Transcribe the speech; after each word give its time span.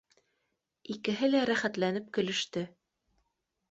Икеһе 0.95 1.31
лә 1.31 1.43
рәхәтләнеп 1.53 2.11
көлөштө 2.19 2.69